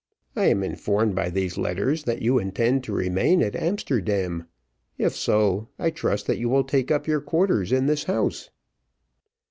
[0.35, 4.47] I am informed by these letters that you intend to remain at Amsterdam.
[4.97, 8.49] If so, I trust that you will take up your quarters in this house."